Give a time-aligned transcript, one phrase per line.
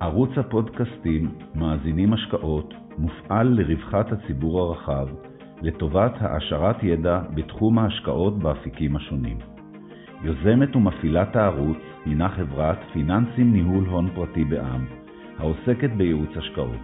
[0.00, 5.08] ערוץ הפודקאסטים מאזינים השקעות מופעל לרווחת הציבור הרחב,
[5.62, 9.38] לטובת העשרת ידע בתחום ההשקעות באפיקים השונים.
[10.22, 14.86] יוזמת ומפעילת הערוץ הינה חברת פיננסים ניהול הון פרטי בע"מ,
[15.38, 16.82] העוסקת בייעוץ השקעות.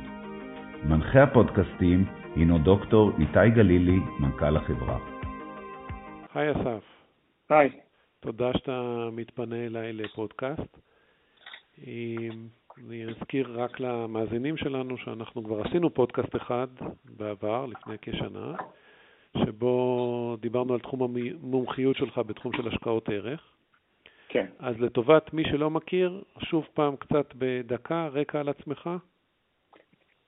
[0.85, 2.05] מנחה הפודקאסטים
[2.37, 4.99] הינו דוקטור איתי גלילי, מנכ"ל החברה.
[6.35, 6.85] היי אסף.
[7.51, 7.71] היי.
[8.21, 10.79] תודה שאתה מתפנה אליי לפודקאסט.
[12.79, 16.67] אני אזכיר רק למאזינים שלנו שאנחנו כבר עשינו פודקאסט אחד
[17.05, 18.55] בעבר, לפני כשנה,
[19.37, 23.41] שבו דיברנו על תחום המומחיות שלך בתחום של השקעות ערך.
[24.29, 24.47] כן.
[24.59, 28.91] אז לטובת מי שלא מכיר, שוב פעם קצת בדקה, רקע על עצמך.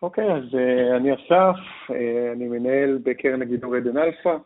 [0.03, 1.57] אוקיי, אז אה, אני אסף,
[1.91, 1.93] אה,
[2.33, 4.37] אני מנהל בקרן הגידור עדן אלפא.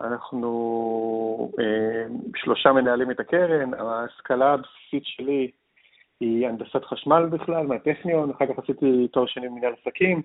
[0.00, 5.50] אנחנו uh, שלושה מנהלים את הקרן, ההשכלה הבסיסית שלי
[6.20, 10.22] היא הנדסת חשמל בכלל, מהטכניון, אחר כך עשיתי תואר שני במנהל עסקים,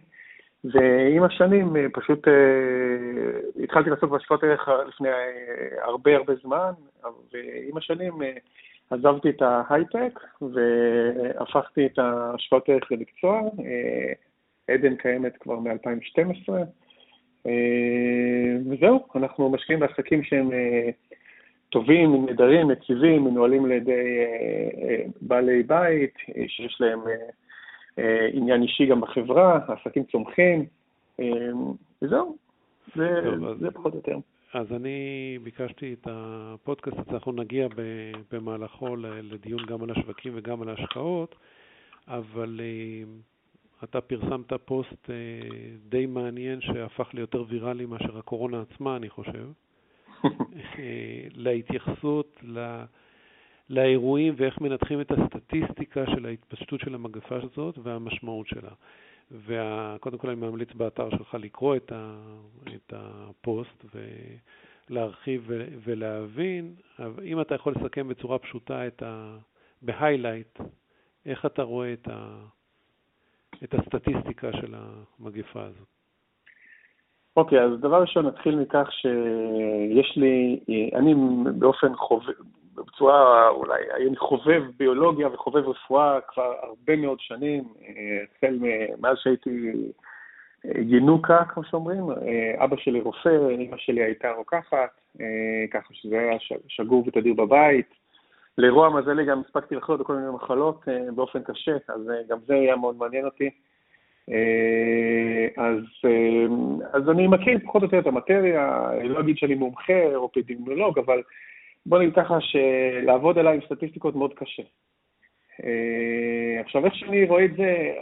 [0.64, 5.13] ועם השנים אה, פשוט uh, התחלתי לעסוק בהשקעות ערך לפני uh,
[5.84, 6.72] הרבה הרבה זמן,
[7.34, 8.26] ועם השנים uh,
[8.90, 13.40] עזבתי את ההייטק והפכתי את ההשקעות ערך למקצוע.
[13.40, 16.50] Uh, עדן קיימת כבר מ-2012,
[17.46, 17.50] uh,
[18.70, 20.54] וזהו, אנחנו משקיעים בעסקים שהם uh,
[21.74, 26.99] טובים, נהדרים, יציבים, מנוהלים על ידי אה, אה, בעלי בית, אה, שיש להם
[28.34, 30.66] עניין אישי גם בחברה, עסקים צומחים,
[32.01, 32.38] וזהו,
[32.96, 34.18] זה, טוב, זה פחות או יותר.
[34.54, 37.68] אז אני ביקשתי את הפודקאסט הזה, אנחנו נגיע
[38.32, 41.35] במהלכו לדיון גם על השווקים וגם על ההשקעות,
[42.07, 42.62] אבל
[43.84, 45.10] אתה פרסמת פוסט
[45.90, 49.46] די מעניין שהפך ליותר ויראלי מאשר הקורונה עצמה, אני חושב.
[51.35, 52.84] להתייחסות ל...
[53.70, 58.71] לאירועים ואיך מנתחים את הסטטיסטיקה של ההתפשטות של המגפה הזאת והמשמעות שלה.
[59.32, 62.16] וקודם כל אני ממליץ באתר שלך לקרוא את, ה,
[62.76, 63.85] את הפוסט
[64.90, 65.50] ולהרחיב
[65.84, 69.38] ולהבין, אבל אם אתה יכול לסכם בצורה פשוטה את ה...
[69.81, 70.59] בהיילייט,
[71.25, 72.45] איך אתה רואה את, ה,
[73.63, 76.03] את הסטטיסטיקה של המגפה הזאת.
[77.38, 80.59] אוקיי, okay, אז דבר ראשון נתחיל מכך שיש לי,
[80.95, 81.16] אני
[81.59, 82.33] באופן חובב,
[82.75, 87.63] בצורה אולי, אני חובב ביולוגיה וחובב רפואה כבר הרבה מאוד שנים,
[88.38, 88.59] החל
[89.01, 89.72] מאז שהייתי
[90.66, 92.03] ינוקה, כמו שאומרים,
[92.57, 95.01] אבא שלי רופא, אמא שלי הייתה רוקחת,
[95.72, 97.93] ככה שזה היה שגור ותדיר בבית.
[98.57, 100.85] לרוע מזלי גם הספקתי לחלות בכל מיני מחלות
[101.16, 103.49] באופן קשה, אז גם זה היה מאוד מעניין אותי.
[104.31, 106.45] אה, אז, אה,
[106.94, 111.00] אז אני מכיר פחות או יותר את המטריה, אני לא אגיד שאני מומחה או פדימיולוג,
[111.00, 111.22] אבל
[111.85, 114.63] בוא נגיד ככה שלעבוד עליי עם סטטיסטיקות מאוד קשה.
[115.63, 117.94] אה, עכשיו, איך שאני רואה את זה,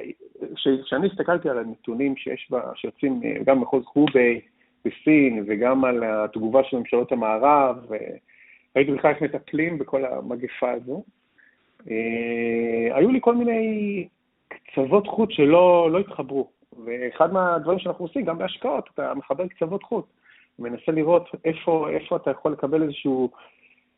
[0.86, 4.42] כשאני הסתכלתי על הנתונים שיש בה, שיוצאים גם במחוז חובי
[4.86, 7.78] בסין וגם על התגובה של ממשלות המערב,
[8.76, 11.04] ראיתי בכלל איך מטפלים בכל המגפה הזו,
[12.96, 14.08] היו לי כל מיני
[14.72, 16.48] קצוות חוט שלא לא התחברו.
[16.86, 20.06] ואחד מהדברים שאנחנו עושים, גם בהשקעות, אתה מחבר קצוות חוט.
[20.60, 23.30] מנסה לראות איפה, איפה אתה יכול לקבל איזשהו,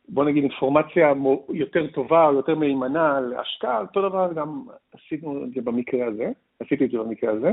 [0.08, 1.12] בוא נגיד, אינפורמציה
[1.48, 4.62] יותר טובה או יותר מהימנה על השקעה, אותו דבר גם
[4.92, 6.30] עשינו את זה במקרה הזה,
[6.60, 7.52] עשיתי את זה במקרה הזה.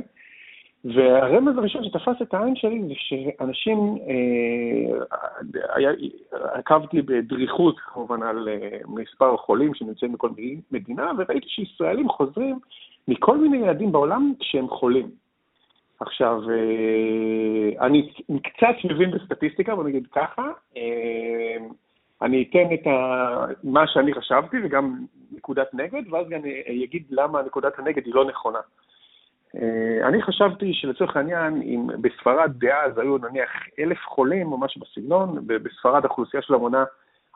[0.86, 3.78] והרמז הראשון שתפס את העין שלי זה שאנשים,
[4.08, 5.18] אה,
[5.76, 5.92] היה,
[6.32, 10.30] עקבתי בדריכות כמובן על אה, מספר החולים שנמצאים בכל
[10.72, 12.59] מדינה, וראיתי שישראלים חוזרים
[13.08, 15.10] מכל מיני ילדים בעולם כשהם חולים.
[16.00, 18.14] עכשיו, אה, אני
[18.44, 20.48] קצת מבין בסטטיסטיקה, בוא נגיד ככה,
[20.78, 21.58] אה,
[22.22, 23.46] אני אתן את ה...
[23.64, 26.42] מה שאני חשבתי וגם נקודת נגד, ואז גם
[26.84, 28.60] אגיד למה נקודת הנגד היא לא נכונה.
[29.56, 35.48] אה, אני חשבתי שלצורך העניין, אם בספרד דאז היו נניח אלף חולים או משהו בסגנון,
[35.48, 36.84] בספרד האוכלוסייה שלה מונה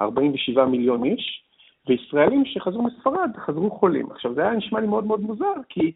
[0.01, 1.44] 47 מיליון איש,
[1.87, 4.11] וישראלים שחזרו מספרד חזרו חולים.
[4.11, 5.91] עכשיו, זה היה נשמע לי מאוד מאוד מוזר, כי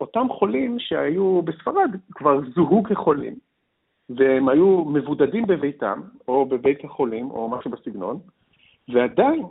[0.00, 3.34] אותם חולים שהיו בספרד כבר זוהו כחולים,
[4.10, 8.18] והם היו מבודדים בביתם, או בבית החולים, או משהו בסגנון,
[8.88, 9.42] ועדיין,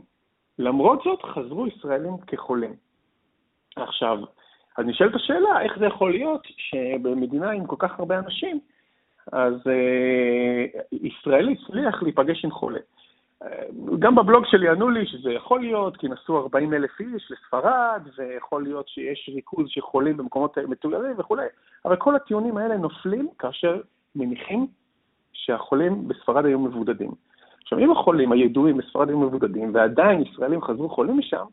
[0.59, 2.73] למרות זאת, חזרו ישראלים כחולים.
[3.75, 4.19] עכשיו,
[4.77, 8.59] אז נשאלת השאלה, איך זה יכול להיות שבמדינה עם כל כך הרבה אנשים,
[9.31, 12.79] אז אה, ישראלי הצליח להיפגש עם חולה.
[13.99, 18.63] גם בבלוג שלי ענו לי שזה יכול להיות, כי נסעו 40 אלף איש לספרד, ויכול
[18.63, 21.45] להיות שיש ריכוז של חולים במקומות מתוירים וכולי,
[21.85, 23.81] אבל כל הטיעונים האלה נופלים כאשר
[24.15, 24.67] מניחים
[25.33, 27.11] שהחולים בספרד היו מבודדים.
[27.61, 31.45] עכשיו, אם החולים הידועים בספרד היו מבודדים, ועדיין ישראלים חזרו חולים משם,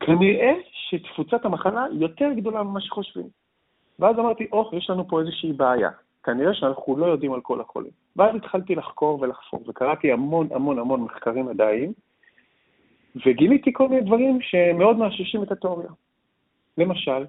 [0.00, 3.26] כנראה שתפוצת המחלה יותר גדולה ממה שחושבים.
[3.98, 5.90] ואז אמרתי, או, יש לנו פה איזושהי בעיה.
[6.24, 8.03] כנראה שאנחנו לא יודעים על כל החולים.
[8.16, 11.92] ואז התחלתי לחקור ולחפור, וקראתי המון המון המון מחקרים מדעיים,
[13.26, 15.88] וגיליתי כל מיני דברים שמאוד מאששים את התיאוריה.
[16.78, 17.24] למשל,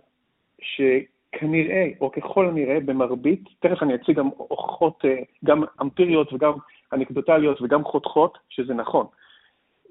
[0.61, 5.15] שכנראה, או ככל הנראה, במרבית, תכף אני אציג גם הוכחות, אה,
[5.45, 6.53] גם אמפיריות וגם
[6.93, 9.05] אנקדוטליות וגם חותכות, שזה נכון.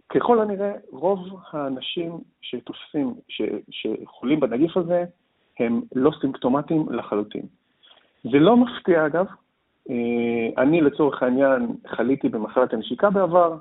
[0.09, 1.19] ככל הנראה, רוב
[1.51, 5.05] האנשים שתופסים, ש, שחולים בנגיף הזה,
[5.59, 7.47] הם לא סימפטומטיים לחלוטין.
[8.23, 9.27] זה לא מפתיע, אגב.
[9.91, 13.57] אה, אני, לצורך העניין, חליתי במחלת הנשיקה בעבר,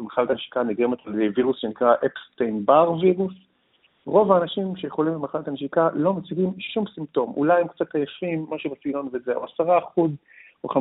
[0.00, 3.32] ומחלת הנשיקה נגרמת על וירוס שנקרא אפסטיין בר וירוס.
[4.06, 7.32] רוב האנשים שיכולים במחלת הנשיקה לא מציגים שום סימפטום.
[7.36, 9.44] אולי הם קצת עייפים, משהו בסגנון וזהו.
[9.44, 9.48] 10%
[10.64, 10.78] או 15%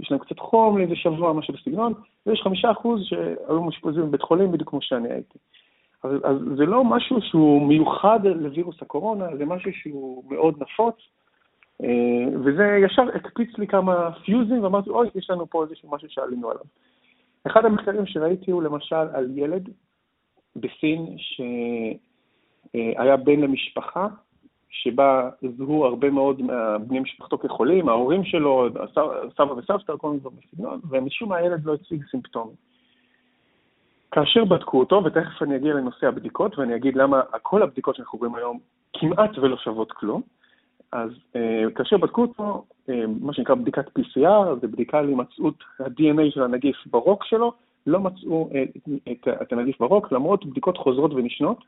[0.00, 1.92] יש להם קצת חום לאיזה שבוע, משהו בסגנון,
[2.26, 5.38] ויש 5% שהיו מאושפזים בבית חולים בדיוק כמו שאני הייתי.
[6.02, 10.94] אז, אז זה לא משהו שהוא מיוחד לווירוס הקורונה, זה משהו שהוא מאוד נפוץ,
[12.44, 16.64] וזה ישר הקפיץ לי כמה פיוזים, ואמרתי, אוי, יש לנו פה איזשהו משהו שעלינו עליו.
[17.46, 19.68] אחד המחקרים שראיתי הוא למשל על ילד
[20.56, 21.16] בסין
[22.72, 24.08] שהיה בן למשפחה,
[24.68, 28.68] שבה זוהו הרבה מאוד מבני משפחתו כחולים, ההורים שלו,
[29.36, 32.56] סבא וסבתא, כל מיני דברים בסגנון, ומשום מה הילד לא הציג סימפטומים.
[34.10, 38.34] כאשר בדקו אותו, ותכף אני אגיע לנושא הבדיקות, ואני אגיד למה כל הבדיקות שאנחנו רואים
[38.34, 38.58] היום
[38.92, 40.22] כמעט ולא שוות כלום,
[40.94, 46.42] אז אה, כאשר בדקו אותו, אה, מה שנקרא בדיקת PCR, זה בדיקה להימצאות ה-DNA של
[46.42, 47.52] הנגיף ברוק שלו,
[47.86, 48.64] לא מצאו אה,
[49.12, 51.58] את, את הנגיף ברוק, למרות בדיקות חוזרות ונשנות,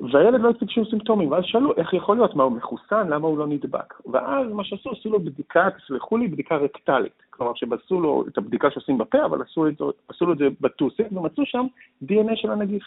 [0.00, 3.38] והילד לא הציג שום סימפטומים, ואז שאלו איך יכול להיות, מה הוא מחוסן, למה הוא
[3.38, 3.94] לא נדבק.
[4.12, 7.22] ואז מה שעשו, עשו לו בדיקה, תסלחו לי, בדיקה רקטלית.
[7.30, 11.06] כלומר, שעשו לו את הבדיקה שעושים בפה, אבל עשו, את, עשו לו את זה בטוסיק,
[11.12, 11.66] ומצאו שם
[12.04, 12.84] DNA של הנגיף.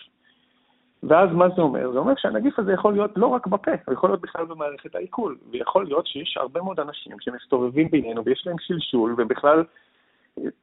[1.04, 1.92] ואז מה זה אומר?
[1.92, 5.38] זה אומר שהנגיף הזה יכול להיות לא רק בפה, הוא יכול להיות בכלל במערכת העיכול,
[5.52, 9.64] ויכול להיות שיש הרבה מאוד אנשים שמסתובבים בינינו ויש להם שלשול, ובכלל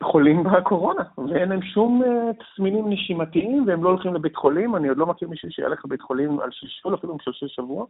[0.02, 2.06] חולים בקורונה, ואין להם שום אה,
[2.42, 6.40] תסמינים נשימתיים, והם לא הולכים לבית חולים, אני עוד לא מכיר מישהו שילך לבית חולים
[6.40, 7.86] על שלשול, אפילו עם שלושה שבוע,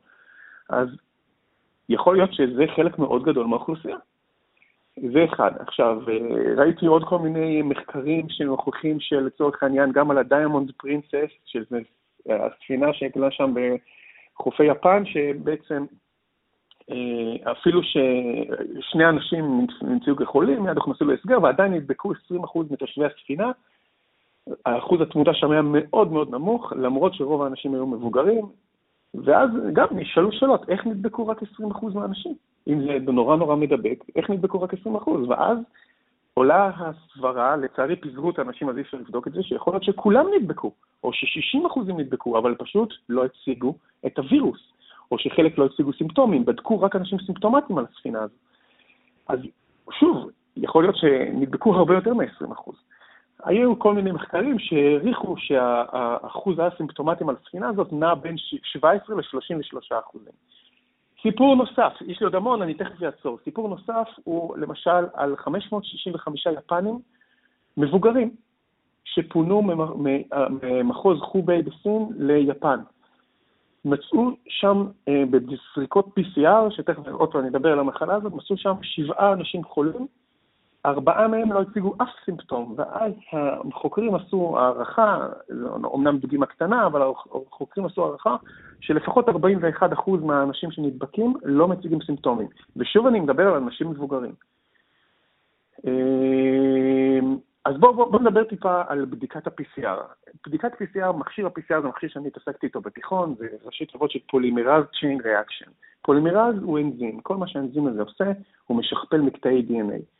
[0.68, 0.88] אז
[1.88, 3.96] יכול להיות שזה חלק מאוד גדול מהאוכלוסייה.
[5.12, 5.50] זה אחד.
[5.58, 11.78] עכשיו, אה, ראיתי עוד כל מיני מחקרים שמוכיחים שלצורך העניין, גם על הדיימונד פרינסס, שזה
[12.28, 15.84] הספינה שעגנה שם בחופי יפן, שבעצם
[16.90, 22.14] אה, אפילו ששני אנשים נמצאו כחולים, מיד הוכנסו להסגר, ועדיין נדבקו 20%
[22.70, 23.52] מתושבי הספינה.
[24.66, 28.44] האחוז התמותה שם היה מאוד מאוד נמוך, למרות שרוב האנשים היו מבוגרים,
[29.14, 31.44] ואז גם נשאלו שאלות, איך נדבקו רק 20%
[31.94, 32.34] מהאנשים?
[32.68, 35.10] אם זה נורא נורא מדבק, איך נדבקו רק 20%?
[35.28, 35.58] ואז
[36.34, 40.26] עולה הסברה, לצערי פיזרו את האנשים, אז אי אפשר לבדוק את זה, שיכול להיות שכולם
[40.36, 40.72] נדבקו,
[41.04, 43.74] או ש-60% נדבקו, אבל פשוט לא הציגו
[44.06, 44.60] את הווירוס.
[45.12, 48.34] או שחלק לא הציגו סימפטומים, בדקו רק אנשים סימפטומטיים על הספינה הזו.
[49.28, 49.38] אז
[49.90, 52.72] שוב, יכול להיות שנדבקו הרבה יותר מ-20%.
[53.44, 60.32] היו כל מיני מחקרים שהעריכו שהאחוז האסימפטומטיים על הספינה הזאת נע בין 17 ל-33 אחוזים.
[61.26, 63.38] סיפור נוסף, יש לי עוד המון, אני תכף אעצור.
[63.44, 66.98] סיפור נוסף הוא למשל על 565 יפנים
[67.76, 68.30] מבוגרים
[69.04, 69.62] שפונו
[70.62, 72.80] ממחוז חובי בסין ליפן.
[73.84, 78.74] מצאו שם אה, בסריקות PCR, שתכף עוד פעם אני אדבר על המחלה הזאת, מצאו שם
[78.82, 80.06] שבעה אנשים חולים,
[80.86, 83.12] ארבעה מהם לא הציגו אף סימפטום, ואז
[83.72, 85.28] החוקרים עשו הערכה,
[85.84, 87.02] אומנם דגימה קטנה, אבל
[87.50, 88.36] החוקרים עשו הערכה
[88.80, 89.32] שלפחות 41%
[90.22, 92.48] מהאנשים שנדבקים לא מציגים סימפטומים.
[92.76, 94.32] ושוב אני מדבר על אנשים מבוגרים.
[95.86, 97.20] אה,
[97.64, 100.30] אז בואו בוא, בוא נדבר טיפה על בדיקת ה-PCR.
[100.46, 104.84] בדיקת PCR, מכשיר ה-PCR זה מכשיר שאני התעסקתי איתו בתיכון, זה ראשי תיבות של פולימרז
[104.84, 105.70] Chain Reaction.
[106.02, 108.24] פולימרז הוא אנזים, כל מה שהאנזים הזה עושה,
[108.66, 110.13] הוא משכפל מקטעי DNA.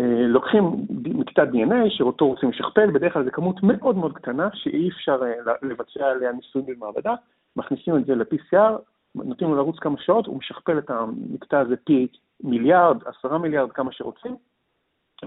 [0.00, 4.88] אה, לוקחים מקטע DNA שאותו רוצים לשכפל, בדרך כלל זו כמות מאוד מאוד קטנה, שאי
[4.88, 7.14] אפשר אה, לבצע עליה ניסויים במעבדה,
[7.56, 8.72] מכניסים את זה ל-PCR,
[9.14, 12.06] נותנים לו לרוץ כמה שעות, הוא משכפל את המקטע הזה פי
[12.40, 14.36] מיליארד, עשרה מיליארד, כמה שרוצים,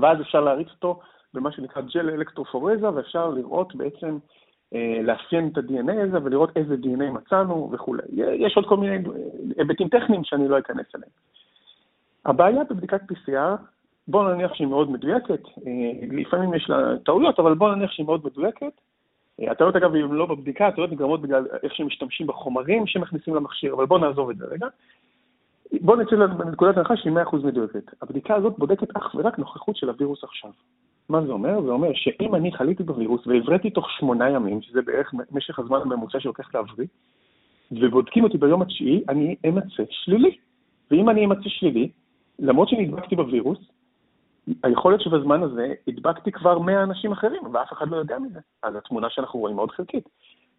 [0.01, 0.99] ואז אפשר להריץ אותו
[1.33, 4.17] במה שנקרא ג'ל אלקטרופורזה, ואפשר לראות בעצם,
[4.75, 8.03] אה, לאפיין את ה-DNA הזה ולראות איזה DNA מצאנו וכולי.
[8.13, 9.03] יש עוד כל מיני
[9.57, 11.11] היבטים טכניים שאני לא אכנס אליהם.
[12.25, 13.55] הבעיה בבדיקת PCR,
[14.09, 18.25] בואו נניח שהיא מאוד מדויקת, אה, לפעמים יש לה טעויות, אבל בואו נניח שהיא מאוד
[18.25, 18.73] מדויקת.
[19.41, 23.73] אה, הטעויות אגב הן לא בבדיקה, הטעויות נגרמות בגלל איך שהם משתמשים בחומרים שמכניסים למכשיר,
[23.73, 24.67] אבל בואו נעזוב את זה רגע.
[25.81, 27.83] בואו נצא לנקודת הנחה שהיא 100% מדויקת.
[28.01, 30.51] הבדיקה הזאת בודקת אך ורק נוכחות של הווירוס עכשיו.
[31.09, 31.61] מה זה אומר?
[31.61, 36.19] זה אומר שאם אני חליתי בווירוס והבראתי תוך שמונה ימים, שזה בערך משך הזמן הממוצע
[36.19, 36.87] שלוקח להבריא,
[37.71, 40.37] ובודקים אותי ביום התשיעי, אני אמצא שלילי.
[40.91, 41.89] ואם אני אמצא שלילי,
[42.39, 43.59] למרות שנדבקתי בווירוס,
[44.63, 48.39] היכול להיות שבזמן הזה הדבקתי כבר 100 אנשים אחרים, ואף אחד לא יודע מזה.
[48.63, 50.09] אז התמונה שאנחנו רואים מאוד חלקית.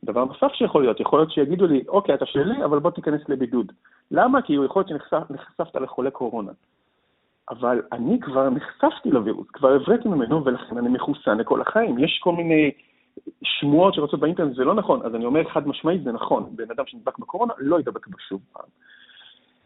[0.04, 3.72] דבר נוסף שיכול להיות, יכול להיות שיגידו לי, אוקיי, אתה שלילי, אבל בוא תיכנס לבידוד.
[4.10, 4.42] למה?
[4.42, 6.52] כי יכול להיות שנחשפת לחולה קורונה.
[7.50, 11.98] אבל אני כבר נחשפתי לווירוס, כבר הבראתי ממנו, ולכן אני מחוסן לכל החיים.
[11.98, 12.70] יש כל מיני
[13.42, 16.56] שמועות שרצות באינטרנט, זה לא נכון, אז אני אומר חד משמעית, זה נכון.
[16.56, 18.64] בן אדם שנדבק בקורונה לא ידבק בה שוב פעם.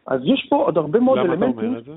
[0.07, 1.43] אז יש פה עוד הרבה מאוד אלמנטים.
[1.43, 1.93] למה אתה אומר את זה?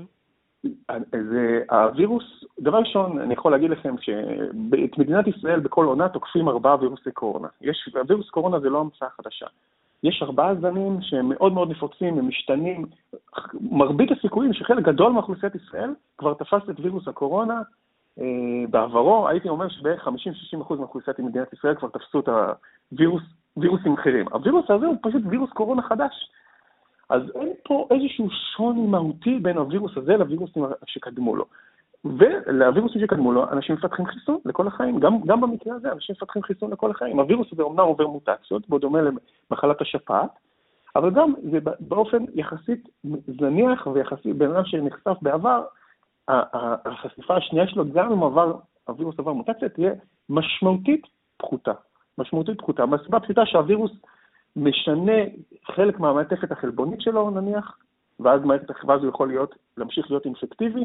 [1.30, 6.76] זה הווירוס, דבר ראשון, אני יכול להגיד לכם שאת מדינת ישראל בכל עונה תוקפים ארבעה
[6.80, 7.48] וירוסי קורונה.
[7.60, 9.46] יש, הווירוס קורונה זה לא המצאה חדשה.
[10.02, 12.86] יש ארבעה זנים שהם מאוד מאוד נפוצים, הם משתנים.
[13.60, 17.62] מרבית הסיכויים שחלק גדול מאוכלוסיית ישראל כבר תפס את וירוס הקורונה.
[18.20, 18.24] אה,
[18.70, 20.10] בעברו, הייתי אומר שבערך 50-60%
[20.70, 22.28] מאוכלוסיית מדינת ישראל כבר תפסו את
[23.56, 24.26] הווירוסים אחרים.
[24.32, 26.30] הווירוס הזה הוא פשוט וירוס קורונה חדש.
[27.08, 31.44] אז אין פה איזשהו שוני מהותי בין הווירוס הזה לווירוסים שקדמו לו.
[32.04, 35.00] ולווירוסים שקדמו לו, אנשים מפתחים חיסון לכל החיים.
[35.00, 37.18] גם, גם במקרה הזה, אנשים מפתחים חיסון לכל החיים.
[37.18, 38.98] הווירוס הזה אומנם עובר מוטציות, בו דומה
[39.50, 40.30] למחלת השפעת,
[40.96, 42.88] אבל גם זה באופן יחסית
[43.26, 45.64] זניח ויחסית, בן אדם שנחשף בעבר,
[46.28, 49.92] החשיפה השנייה שלו, גם אם עבר, הווירוס עבר מוטציה, תהיה
[50.28, 51.72] משמעותית פחותה.
[52.18, 53.90] משמעותית פחותה, מהסיבה הפשוטה שהווירוס
[54.56, 55.12] משנה
[55.64, 57.78] חלק מהמעטפת החלבונית שלו, נניח,
[58.20, 58.40] ואז,
[58.86, 60.84] ואז הוא יכול להיות, להמשיך להיות אינפקטיבי,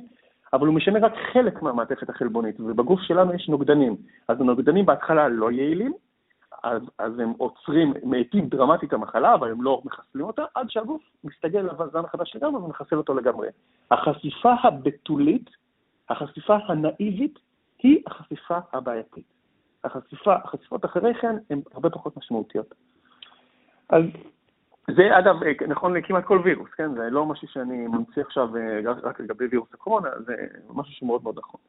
[0.54, 3.96] אבל הוא משנה רק חלק מהמעטפת החלבונית, ובגוף שלנו יש נוגדנים.
[4.28, 5.94] אז הנוגדנים בהתחלה לא יעילים,
[6.64, 11.02] אז, אז הם עוצרים, מאטים דרמטית את המחלה, אבל הם לא מחסלים אותה, עד שהגוף
[11.24, 13.48] מסתגל לזן החדש לגמרי ומחסל אותו לגמרי.
[13.92, 15.50] החשיפה הבתולית,
[16.10, 17.40] החשיפה הנאיבית,
[17.84, 19.26] היא החשיפה הבעייתית.
[19.84, 22.76] החשיפה, החשיפות אחרי כן הן הרבה פחות משמעותיות.
[23.94, 24.04] אז
[24.92, 25.36] זה אגב
[25.68, 26.94] נכון לכמעט כל וירוס, כן?
[26.94, 30.36] זה לא משהו שאני ממציא עכשיו אה, רק לגבי וירוס הקורונה, זה
[30.74, 31.60] משהו שמאוד מאוד נכון.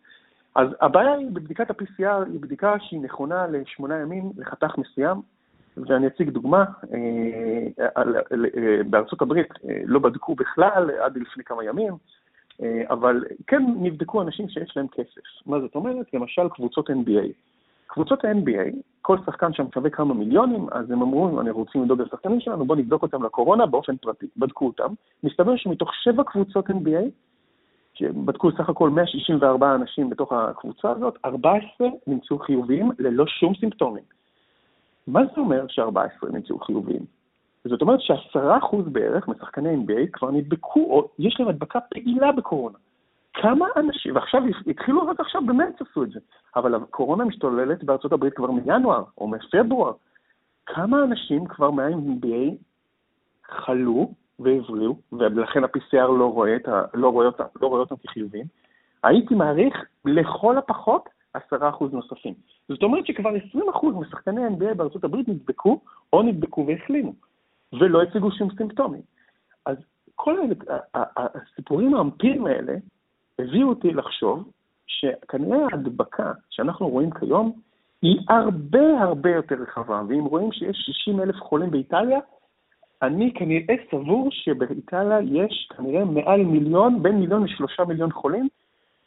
[0.54, 5.20] אז הבעיה היא בבדיקת ה-PCR, היא בדיקה שהיא נכונה לשמונה ימים לחתך מסוים,
[5.76, 6.64] ואני אציג דוגמה,
[6.94, 9.48] אה, אה, בארצות הברית
[9.84, 11.92] לא בדקו בכלל עד לפני כמה ימים,
[12.90, 15.46] אבל כן נבדקו אנשים שיש להם כסף.
[15.46, 16.14] מה זאת אומרת?
[16.14, 17.53] למשל קבוצות NBA.
[17.94, 22.40] קבוצות ה-NBA, כל שחקן שם שווה כמה מיליונים, אז הם אמרו, אני רוצים לדאוג לשחקנים
[22.40, 24.26] שלנו, בואו נבדוק אותם לקורונה באופן פרטי.
[24.36, 24.94] בדקו אותם.
[25.24, 27.04] מסתבר שמתוך שבע קבוצות NBA,
[27.94, 34.04] שבדקו סך הכל 164 אנשים בתוך הקבוצה הזאת, 14 נמצאו חיוביים ללא שום סימפטומים.
[35.06, 37.04] מה זה אומר ש-14 נמצאו חיוביים?
[37.64, 42.78] זאת אומרת ש-10% בערך משחקני NBA כבר נדבקו, או יש להם הדבקה פעילה בקורונה.
[43.34, 46.20] כמה אנשים, ועכשיו התחילו רק עכשיו, במרץ עשו את זה,
[46.56, 49.92] אבל הקורונה משתוללת בארצות הברית כבר מינואר או מפברואר.
[50.66, 52.54] כמה אנשים כבר מה-MBA
[53.44, 58.46] חלו והבריאו, ולכן ה-PCR לא רואה, ה, לא, רואה אותם, לא רואה אותם כחיובים?
[59.02, 61.38] הייתי מעריך לכל הפחות 10%
[61.92, 62.34] נוספים.
[62.68, 65.80] זאת אומרת שכבר 20% משחקני NBA בארצות הברית נדבקו
[66.12, 67.12] או נדבקו והחלימו,
[67.72, 69.02] ולא הציגו שום סימפטומים.
[69.66, 69.76] אז
[70.14, 70.38] כל
[70.94, 72.74] הסיפורים האמפיריים האלה
[73.38, 74.50] הביאו אותי לחשוב
[74.86, 77.52] שכנראה ההדבקה שאנחנו רואים כיום
[78.02, 82.18] היא הרבה הרבה יותר רחבה, ואם רואים שיש 60 אלף חולים באיטליה,
[83.02, 88.48] אני כנראה סבור שבאיטליה יש כנראה מעל מיליון, בין מיליון לשלושה מיליון חולים,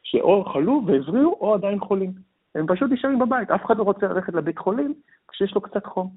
[0.03, 2.11] שאו חלו והבריאו או עדיין חולים.
[2.55, 4.93] הם פשוט נשארים בבית, אף אחד לא רוצה ללכת לבית חולים
[5.27, 6.09] כשיש לו קצת חום.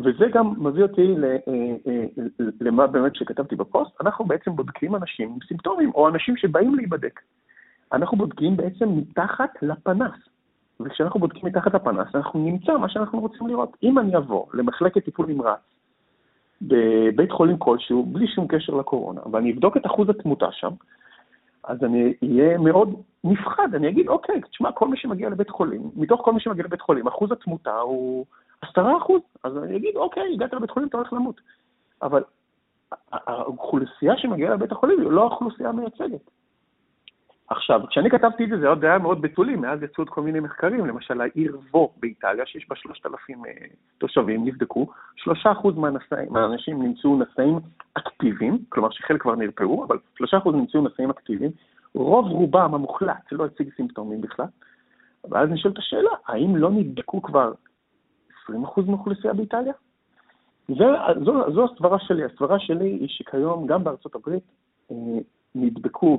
[0.00, 2.24] וזה גם מביא אותי אה, אה,
[2.60, 7.20] למה באמת שכתבתי בפוסט, אנחנו בעצם בודקים אנשים עם סימפטומים, או אנשים שבאים להיבדק.
[7.92, 10.12] אנחנו בודקים בעצם מתחת לפנס.
[10.80, 13.76] וכשאנחנו בודקים מתחת לפנס, אנחנו נמצא מה שאנחנו רוצים לראות.
[13.82, 15.60] אם אני אבוא למחלקת טיפול נמרץ
[16.62, 20.70] בבית חולים כלשהו, בלי שום קשר לקורונה, ואני אבדוק את אחוז התמותה שם,
[21.64, 26.20] אז אני אהיה מאוד נפחד, אני אגיד, אוקיי, תשמע, כל מי שמגיע לבית חולים, מתוך
[26.24, 28.26] כל מי שמגיע לבית חולים, אחוז התמותה הוא
[28.60, 31.40] עשרה אחוז, אז אני אגיד, אוקיי, הגעת לבית חולים, אתה הולך למות.
[32.02, 32.22] אבל
[33.12, 36.30] האוכלוסייה שמגיעה לבית החולים היא לא האוכלוסייה המייצגת.
[37.50, 40.40] עכשיו, כשאני כתבתי את זה, זה עוד היה מאוד בתולי, מאז יצאו עוד כל מיני
[40.40, 43.52] מחקרים, למשל העיר וו באיטליה, שיש בה 3,000 אה,
[43.98, 44.86] תושבים, נבדקו,
[45.18, 45.28] 3%
[46.30, 47.58] מהאנשים נמצאו נשאים
[47.94, 49.98] אקטיביים, כלומר שחלק כבר נרפאו, אבל
[50.44, 51.50] 3% נמצאו נשאים אקטיביים,
[51.94, 54.46] רוב רובם המוחלט לא הציג סימפטומים בכלל,
[55.30, 57.52] ואז נשאלת השאלה, האם לא נדבקו כבר
[58.50, 59.72] 20% מאוכלוסייה באיטליה?
[60.68, 60.84] זו,
[61.54, 62.24] זו הסברה שלי.
[62.24, 64.42] הסברה שלי היא שכיום, גם בארצות הברית,
[64.90, 64.96] אה,
[65.54, 66.18] נדבקו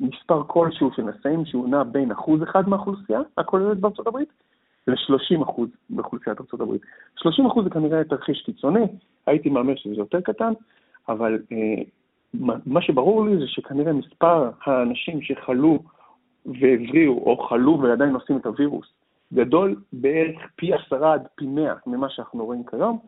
[0.00, 4.28] מספר כלשהו של נשאים שהוא נע בין אחוז אחד מהאוכלוסייה הכוללת בארצות הברית
[4.86, 6.82] ל-30 אחוז באוכלוסיית ארצות הברית.
[7.16, 8.84] 30 אחוז זה כנראה תרחיש קיצוני,
[9.26, 10.52] הייתי מאמר שזה יותר קטן,
[11.08, 11.82] אבל אה,
[12.66, 15.78] מה שברור לי זה שכנראה מספר האנשים שחלו
[16.46, 18.86] והבריאו, או חלו ועדיין נושאים את הווירוס,
[19.32, 22.98] גדול בערך פי עשרה עד פי מאה ממה שאנחנו רואים כיום,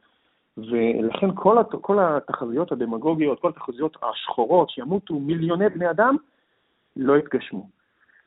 [0.56, 1.74] ולכן כל, הת...
[1.80, 6.16] כל התחזיות הדמגוגיות, כל התחזיות השחורות, שימותו מיליוני בני אדם,
[6.96, 7.68] לא יתגשמו.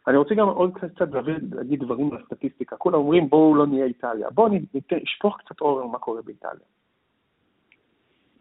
[0.08, 1.08] אני רוצה גם עוד קצת
[1.52, 2.76] להגיד דברים על הסטטיסטיקה.
[2.78, 4.30] כולם אומרים, בואו לא נהיה איטליה.
[4.30, 4.50] בואו
[5.04, 6.66] נשפוך קצת אור על מה קורה באיטליה.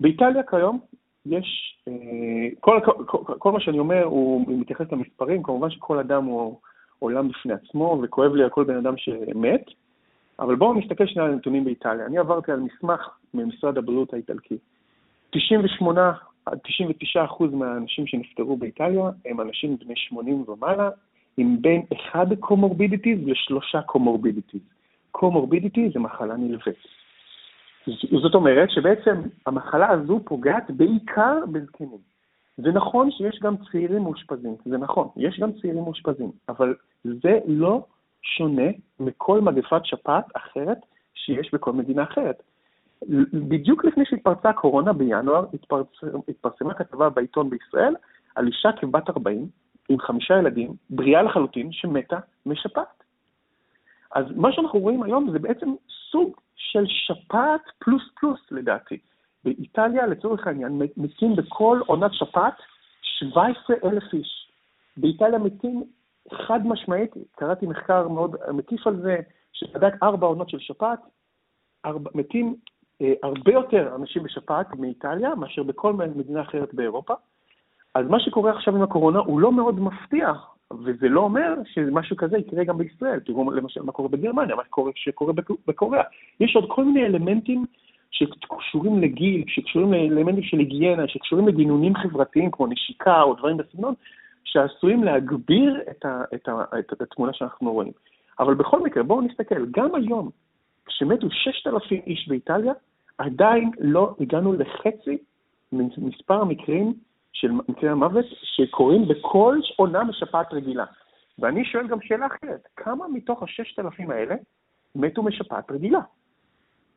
[0.01, 0.81] באיטליה כיום
[1.27, 1.93] יש, אה,
[2.61, 6.59] כל, כל, כל, כל מה שאני אומר הוא מתייחס למספרים, כמובן שכל אדם הוא
[7.05, 9.65] עולם בפני עצמו, וכואב לי על כל בן אדם שמת,
[10.39, 12.07] אבל בואו נסתכל שנייה על הנתונים באיטליה.
[12.07, 14.59] אני עברתי על מסמך ממשרד הבריאות האיטלקי.
[15.31, 16.13] 98
[16.47, 20.91] עד 99 אחוז מהאנשים שנפטרו באיטליה הם אנשים בני 80 ומעלה,
[21.37, 24.61] עם בין אחד comorbidities לשלושה comorbidities.
[25.11, 26.77] comorbidity זה מחלה נלווית.
[28.23, 32.14] זאת אומרת שבעצם המחלה הזו פוגעת בעיקר בזקנים.
[32.57, 37.87] זה נכון שיש גם צעירים מאושפזים, זה נכון, יש גם צעירים מאושפזים, אבל זה לא
[38.23, 38.71] שונה
[39.01, 40.79] מכל מגפת שפעת אחרת
[41.15, 42.43] שיש בכל מדינה אחרת.
[43.33, 45.87] בדיוק לפני שהתפרצה הקורונה בינואר, התפרצ...
[46.29, 47.95] התפרסמה כתבה בעיתון בישראל
[48.35, 49.49] על אישה כבת 40
[49.89, 53.05] עם חמישה ילדים, בריאה לחלוטין, שמתה משפעת.
[54.15, 55.75] אז מה שאנחנו רואים היום זה בעצם
[56.11, 58.99] סוג של שפעת פלוס פלוס לדעתי.
[59.45, 62.55] באיטליה, לצורך העניין, מתים בכל עונת שפעת
[63.03, 64.51] 17 אלף איש.
[64.97, 65.85] באיטליה מתים
[66.33, 69.17] חד משמעית, קראתי מחקר מאוד מקיף על זה,
[69.53, 70.99] שבדק ארבע עונות של שפעת,
[71.85, 72.57] ארבע, מתים
[73.03, 77.15] אה, הרבה יותר אנשים בשפעת מאיטליה מאשר בכל מדינה אחרת באירופה.
[77.95, 80.33] אז מה שקורה עכשיו עם הקורונה הוא לא מאוד מפתיע,
[80.85, 83.21] וזה לא אומר שמשהו כזה יקרה גם בישראל.
[83.21, 85.33] תראו למשל מה קורה בגרמניה, מה שקורה, שקורה
[85.67, 86.03] בקוריאה.
[86.41, 87.67] יש עוד כל מיני אלמנטים
[88.15, 93.95] שקשורים לגיל, שקשורים לאלמנטים של היגיינה, שקשורים לגינונים חברתיים כמו נשיקה או דברים בסגנון,
[94.45, 97.93] שעשויים להגביר את, ה, את, ה, את, את התמונה שאנחנו רואים.
[98.39, 100.31] אבל בכל מקרה, בואו נסתכל, גם היום,
[100.87, 102.73] כשמתו 6,000 איש באיטליה,
[103.19, 105.19] עדיין לא הגענו לחצי
[105.73, 106.95] מספר המקרים
[107.33, 110.85] של מקרי המוות שקורים בכל עונה משפעת רגילה.
[111.39, 114.35] ואני שואל גם שאלה אחרת, כמה מתוך הששת אלפים האלה
[114.95, 116.01] מתו משפעת רגילה?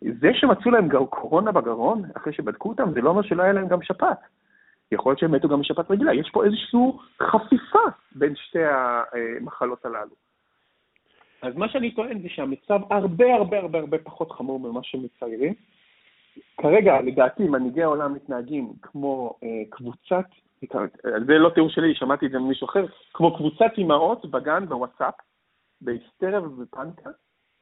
[0.01, 3.81] זה שמצאו להם קורונה בגרון, אחרי שבדקו אותם, זה לא אומר שלא היה להם גם
[3.81, 4.19] שפעת.
[4.91, 6.13] יכול להיות שהם מתו גם משפעת רגילה.
[6.13, 6.79] יש פה איזושהי
[7.21, 7.79] חפיפה
[8.15, 10.15] בין שתי המחלות הללו.
[11.41, 15.53] אז מה שאני טוען זה שהמצב הרבה הרבה הרבה הרבה פחות חמור ממה שמציירים.
[16.57, 20.25] כרגע, לדעתי, מנהיגי העולם מתנהגים כמו אה, קבוצת,
[21.27, 25.13] זה לא תיאור שלי, שמעתי את זה ממישהו אחר, כמו קבוצת אימהות בגן בוואטסאפ,
[25.81, 27.09] בהיסטריה ובפנקה,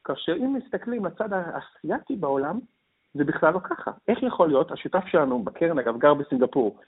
[0.05, 2.59] כאשר אם מסתכלים לצד האסייתי בעולם,
[3.13, 3.91] זה בכלל לא ככה.
[4.07, 6.79] איך יכול להיות, השותף שלנו בקרן, אגב, גר בסינגפור,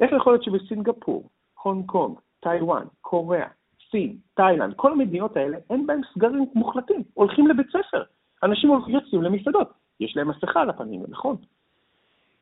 [0.00, 1.28] איך יכול להיות שבסינגפור,
[1.62, 3.48] הונג קונג, טיוואן, קוריאה,
[3.90, 8.02] סין, תאילנד, כל המדינות האלה, אין בהם סגרים מוחלטים, הולכים לבית ספר.
[8.42, 9.72] אנשים יוצאים למסעדות.
[10.00, 11.36] יש להם מסכה על הפנים, נכון.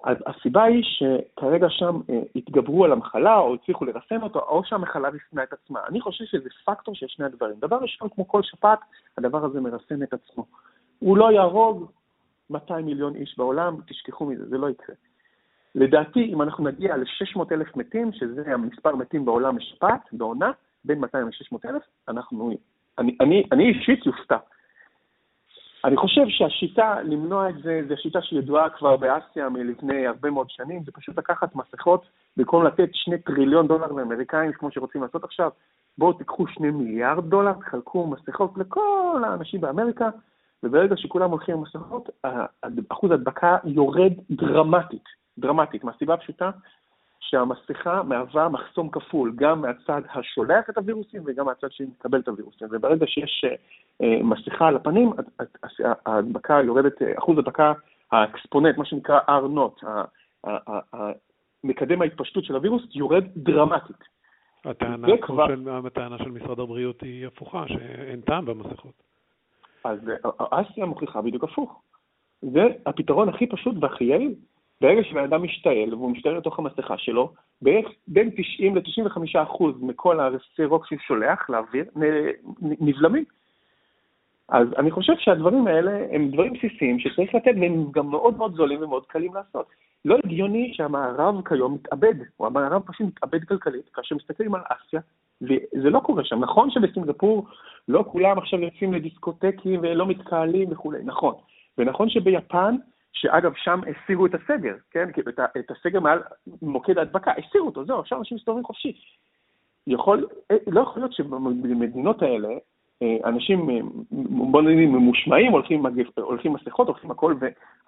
[0.04, 5.08] אז הסיבה היא שכרגע שם אה, התגברו על המחלה, או הצליחו לרסן אותו, או שהמחלה
[5.08, 5.80] ריסנה את עצמה.
[5.88, 7.54] אני חושב שזה פקטור של שני הדברים.
[7.60, 8.78] דבר ראשון, כמו כל שפעת,
[9.18, 10.46] הדבר הזה מרסן את עצמו.
[10.98, 11.90] הוא לא יהרוג
[12.50, 14.96] 200 מיליון איש בעולם, תשכחו מזה, זה לא יקרה.
[15.74, 20.50] לדעתי, אם אנחנו נגיע ל-600 אלף מתים, שזה המספר מתים בעולם משפעת, בעונה,
[20.84, 22.50] בין 200 ל-600 אלף, אנחנו...
[22.98, 24.36] אני, אני, אני אישית יופתע.
[25.84, 30.84] אני חושב שהשיטה למנוע את זה, זו שיטה שידועה כבר באסיה מלפני הרבה מאוד שנים,
[30.84, 32.02] זה פשוט לקחת מסכות,
[32.36, 35.50] במקום לתת שני טריליון דולר לאמריקאים, כמו שרוצים לעשות עכשיו,
[35.98, 40.08] בואו תיקחו שני מיליארד דולר, תחלקו מסכות לכל האנשים באמריקה,
[40.62, 42.08] וברגע שכולם הולכים עם מסכות,
[42.88, 45.04] אחוז ההדבקה יורד דרמטית,
[45.38, 46.50] דרמטית, מהסיבה הפשוטה
[47.32, 52.68] שהמסכה מהווה מחסום כפול, גם מהצד השולח את הווירוסים וגם מהצד שמקבל את הווירוסים.
[52.70, 53.44] וברגע שיש
[54.02, 55.12] אה, מסכה על הפנים,
[56.06, 57.72] ההדבקה יורדת, אה, אחוז ההדבקה,
[58.12, 59.86] האקספוננט, מה שנקרא R-Not,
[61.64, 64.04] מקדם ההתפשטות של הווירוס, יורד דרמטית.
[64.64, 65.46] הטענה, כבר...
[65.46, 69.02] של, הטענה של משרד הבריאות היא הפוכה, שאין טעם במסכות.
[69.84, 71.82] אז אה, אסיה מוכיחה בדיוק הפוך.
[72.42, 74.34] זה הפתרון הכי פשוט והכי יעיל.
[74.82, 80.20] ברגע שבן אדם משתעל, והוא משתעל לתוך המסכה שלו, בערך בין 90 ל-95 אחוז מכל
[80.20, 81.84] הרסי רוק שהוא שולח לאוויר
[82.60, 83.24] נבלמים.
[84.48, 88.82] אז אני חושב שהדברים האלה הם דברים בסיסיים שצריך לתת, והם גם מאוד מאוד זולים
[88.82, 89.66] ומאוד קלים לעשות.
[90.04, 95.00] לא הגיוני שהמערב כיום מתאבד, או המערב פשוט מתאבד כלכלית, כאשר מסתכלים על אסיה,
[95.42, 96.40] וזה לא קורה שם.
[96.40, 97.46] נכון שבסינגפור
[97.88, 101.34] לא כולם עכשיו יוצאים לדיסקוטקים ולא מתקהלים וכולי, נכון.
[101.78, 102.76] ונכון שביפן,
[103.22, 105.08] שאגב, שם הסירו את הסגר, כן?
[105.28, 106.18] את, את הסגר מעל
[106.62, 108.92] מוקד ההדבקה, הסירו אותו, זהו, עכשיו אנשים מסתובבים חופשי.
[109.86, 110.26] יכול,
[110.66, 112.48] לא יכול להיות שבמדינות האלה,
[113.02, 113.76] אה, אנשים, אה,
[114.50, 117.34] בוא נגיד, ממושמעים, הולכים, הולכים מסכות, הולכים הכל,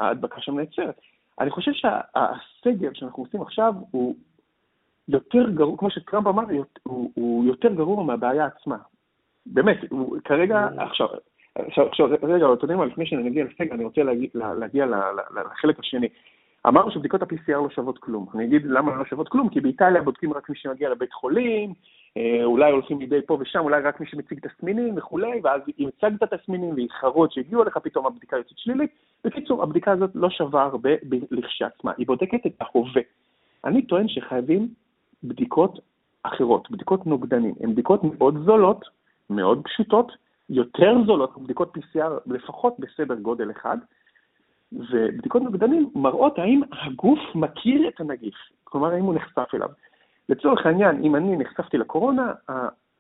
[0.01, 1.01] וההדבקה שם נעצרת.
[1.41, 4.15] אני חושב שהסגר שאנחנו עושים עכשיו הוא
[5.09, 6.45] יותר גרוע, כמו שטראמפ אמר,
[6.83, 8.77] הוא, הוא יותר גרוע מהבעיה עצמה.
[9.47, 11.09] באמת, הוא כרגע, עכשיו,
[11.59, 14.87] עכשיו, עכשיו, רגע, אתם יודעים מה, לפני שנגיע לסגר, אני רוצה להגיע, להגיע
[15.35, 16.09] לחלק השני.
[16.67, 18.27] אמרנו שבדיקות ה-PCR לא שוות כלום.
[18.35, 21.73] אני אגיד למה לא שוות כלום, כי באיטליה בודקים רק מי שמגיע לבית חולים,
[22.17, 26.35] אה, אולי הולכים מדי פה ושם, אולי רק מי שמציג תסמינים וכולי, ואז אם הצגת
[26.35, 28.91] תסמינים ויתחרות שהגיעו אליך, פתאום הבדיקה יוצאת שלילית.
[29.25, 30.91] בקיצור, הבדיקה הזאת לא שווה הרבה
[31.31, 33.03] לכשעצמה, היא בודקת את ההווה.
[33.65, 34.69] אני טוען שחייבים
[35.25, 35.79] בדיקות
[36.23, 37.55] אחרות, בדיקות נוגדנים.
[37.61, 38.85] הן בדיקות מאוד זולות,
[39.31, 40.13] מאוד פשוטות,
[40.51, 43.79] יותר זולות מבדיקות PCR לפחות בסדר גודל אחד,
[44.73, 49.69] ובדיקות נוגדנים מראות האם הגוף מכיר את הנגיף, כלומר האם הוא נחשף אליו.
[50.29, 52.33] לצורך העניין, אם אני נחשפתי לקורונה,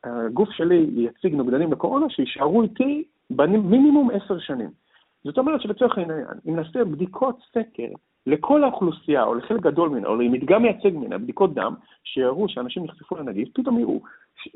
[0.04, 4.70] הגוף שלי יציג נוגדנים לקורונה שיישארו איתי במינימום עשר שנים.
[5.24, 7.88] זאת אומרת שלצורך העניין, אם נעשה בדיקות סקר
[8.26, 13.16] לכל האוכלוסייה, או לחלק גדול ממנה, או למדגם מייצג ממנה, בדיקות דם, שיראו שאנשים נחשפו
[13.16, 14.00] לנגיף, פתאום יראו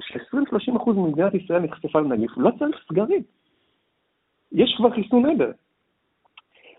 [0.01, 3.23] ש-20-30% ממדינת ישראל נחשפה לנגיף, לא צריך סגרים.
[4.53, 5.51] יש כבר חיסון עדר.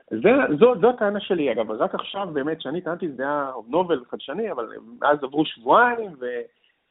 [0.09, 4.51] זה, זו, זו הטענה שלי, אגב, רק עכשיו באמת, כשאני טענתי, זה היה נובל חדשני,
[4.51, 4.67] אבל
[5.01, 6.11] אז עברו שבועיים,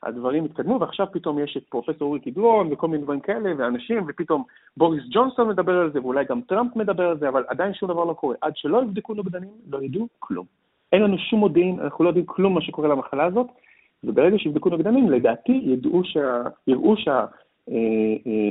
[0.03, 4.45] והדברים התקדמו, ועכשיו פתאום יש את פרופסור אורי קדרון, וכל מיני דברים כאלה, ואנשים, ופתאום
[4.77, 8.05] בוריס ג'ונסון מדבר על זה, ואולי גם טראמפ מדבר על זה, אבל עדיין שום דבר
[8.05, 8.37] לא קורה.
[8.41, 10.47] עד שלא יבדקו נוגדנים, לא ידעו כלום.
[10.93, 13.47] אין לנו שום מודיעין, אנחנו לא יודעים כלום מה שקורה למחלה הזאת,
[14.05, 16.95] וברגע שיבדקו נוגדנים, לדעתי ידעו שה, יראו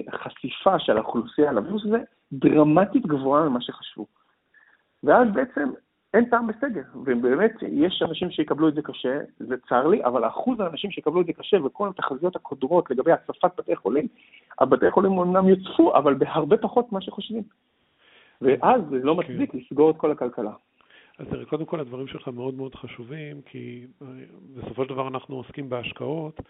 [0.06, 1.98] שהחשיפה של האוכלוסייה לווירוס הזה
[2.32, 4.06] דרמטית גבוהה ממה שחשבו.
[5.04, 5.70] ואז בעצם
[6.14, 10.60] אין טעם בסגר, ובאמת יש אנשים שיקבלו את זה קשה, זה צר לי, אבל אחוז
[10.60, 14.08] האנשים שיקבלו את זה קשה וכל התחזיות הקודרות לגבי הצפת בתי חולים,
[14.60, 17.44] הבתי חולים אומנם יוצפו, אבל בהרבה פחות ממה שחושבים.
[18.42, 19.58] ואז זה לא מצדיק כן.
[19.58, 20.52] לסגור את כל הכלכלה.
[21.18, 24.08] אז תראה, קודם כל הדברים שלך מאוד מאוד חשובים, כי אה,
[24.56, 26.42] בסופו של דבר אנחנו עוסקים בהשקעות,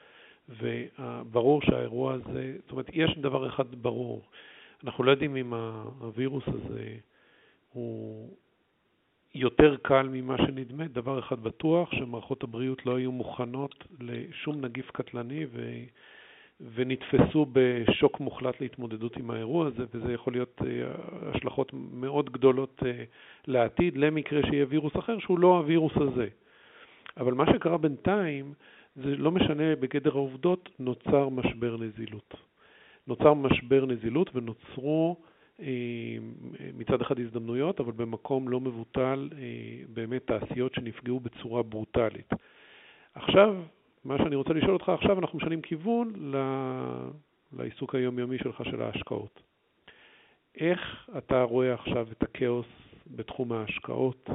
[0.49, 4.21] וברור שהאירוע הזה, זאת אומרת, יש דבר אחד ברור,
[4.83, 6.95] אנחנו לא יודעים אם הווירוס הזה
[7.73, 8.29] הוא
[9.35, 10.87] יותר קל ממה שנדמה.
[10.87, 15.83] דבר אחד בטוח, שמערכות הבריאות לא היו מוכנות לשום נגיף קטלני ו...
[16.61, 20.91] ונתפסו בשוק מוחלט להתמודדות עם האירוע הזה, וזה יכול להיות אה,
[21.21, 23.03] השלכות מאוד גדולות אה,
[23.47, 26.27] לעתיד, למקרה שיהיה וירוס אחר שהוא לא הווירוס הזה.
[27.17, 28.53] אבל מה שקרה בינתיים,
[28.95, 32.33] זה לא משנה בגדר העובדות, נוצר משבר נזילות.
[33.07, 35.15] נוצר משבר נזילות ונוצרו
[35.61, 35.65] אה,
[36.73, 39.29] מצד אחד הזדמנויות, אבל במקום לא מבוטל
[39.93, 42.29] באמת תעשיות שנפגעו בצורה ברוטלית.
[43.15, 43.55] עכשיו,
[44.07, 46.13] מה שאני רוצה לשאול אותך עכשיו, אנחנו משנים כיוון
[47.57, 49.39] לעיסוק היומיומי שלך של ההשקעות.
[50.59, 52.65] איך אתה רואה עכשיו את הכאוס
[53.15, 54.29] בתחום ההשקעות?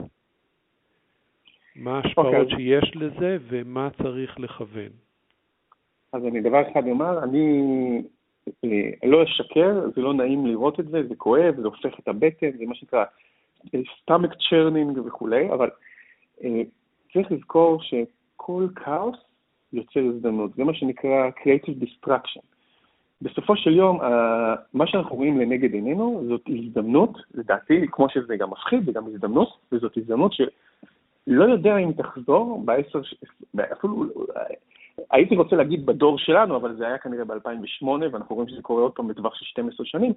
[1.77, 2.37] מה ההשפעות okay.
[2.37, 2.57] אוקיי.
[2.57, 4.93] שיש לזה ומה צריך לכוון?
[6.13, 7.49] אז אני דבר אחד אומר, אני
[8.65, 12.51] אה, לא אשקר, זה לא נעים לראות את זה, זה כואב, זה הופך את הבטן,
[12.59, 13.05] זה מה שנקרא
[14.03, 15.71] stomach churning וכולי, אבל
[16.45, 16.63] אה,
[17.13, 19.32] צריך לזכור שכל כאוס
[19.73, 20.55] יוצר הזדמנות.
[20.57, 22.41] זה מה שנקרא Creative Destruction.
[23.23, 24.01] בסופו של יום,
[24.75, 29.49] מה שאנחנו רואים לנגד עינינו זאת הזדמנות, לדעתי, כמו שזה גם מפחיד, זה גם הזדמנות,
[29.73, 33.01] וזאת הזדמנות שלא יודע אם תחזור בעשר,
[33.73, 34.05] אפילו,
[35.11, 38.93] הייתי רוצה להגיד בדור שלנו, אבל זה היה כנראה ב-2008, ואנחנו רואים שזה קורה עוד
[38.93, 40.13] פעם בטווח של 12 שנים,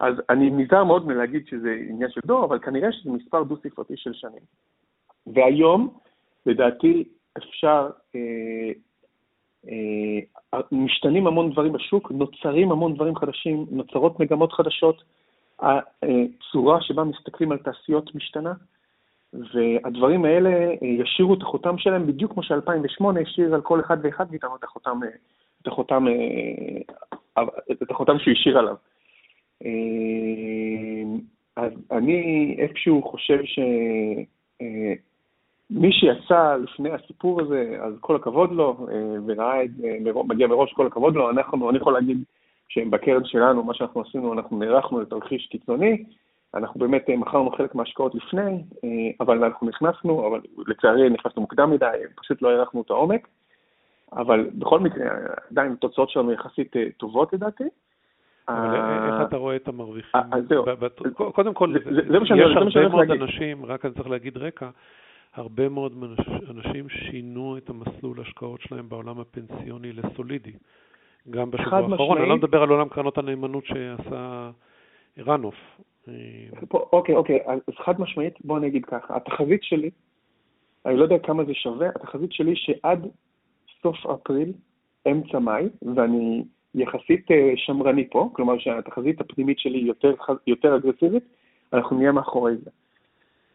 [0.00, 4.12] אז אני נזהר מאוד מלהגיד שזה עניין של דור, אבל כנראה שזה מספר דו-ספרתי של
[4.12, 4.42] שנים.
[5.26, 5.88] והיום,
[6.46, 7.04] לדעתי,
[7.38, 8.72] אפשר אה, אה,
[10.72, 15.02] משתנים המון דברים בשוק, נוצרים המון דברים חדשים, נוצרות מגמות חדשות,
[15.58, 18.52] הצורה שבה מסתכלים על תעשיות משתנה,
[19.32, 24.30] והדברים האלה אה, ישאירו את החותם שלהם בדיוק כמו ש-2008 השאיר על כל אחד ואחד
[24.30, 25.00] מאיתנו את החותם,
[25.62, 27.42] את החותם, אה,
[27.72, 28.74] את החותם שהוא השאיר עליו.
[31.56, 33.58] אז אני איפשהו חושב ש...
[35.70, 40.72] מי שיצא לפני הסיפור הזה, אז כל הכבוד לו, אה, וראה את זה, מגיע מראש,
[40.72, 41.30] כל הכבוד לו.
[41.30, 42.18] אנחנו, אני יכול להגיד
[42.68, 46.04] שבקרן שלנו, מה שאנחנו עשינו, אנחנו נערכנו לתרחיש קיצוני,
[46.54, 48.62] אנחנו באמת מכרנו חלק מההשקעות לפני,
[49.20, 53.28] אבל אנחנו נכנסנו, אבל לצערי נכנסנו מוקדם מדי, פשוט לא הערכנו את העומק,
[54.12, 55.06] אבל בכל מקרה,
[55.50, 57.64] עדיין התוצאות שלנו יחסית טובות לדעתי.
[58.48, 60.20] איך אתה רואה את המרוויחים?
[61.14, 61.74] קודם כל,
[62.22, 62.30] יש
[62.76, 64.68] הרבה מאוד אנשים, רק אני צריך להגיד רקע,
[65.34, 65.92] הרבה מאוד
[66.50, 70.52] אנשים שינו את המסלול השקעות שלהם בעולם הפנסיוני לסולידי.
[71.30, 74.50] גם בשבוע האחרון, אני לא מדבר על עולם קרנות הנאמנות שעשה
[75.18, 75.54] רנוף.
[76.72, 79.90] אוקיי, אוקיי, אז חד משמעית, בוא אני אגיד ככה, התחזית שלי,
[80.86, 83.06] אני לא יודע כמה זה שווה, התחזית שלי שעד
[83.82, 84.52] סוף אפריל,
[85.10, 90.14] אמצע מאי, ואני יחסית שמרני פה, כלומר שהתחזית הפנימית שלי יותר,
[90.46, 91.24] יותר אגרסיבית,
[91.72, 92.70] אנחנו נהיה מאחורי זה.